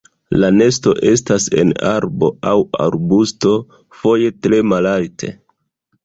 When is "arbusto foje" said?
2.85-4.31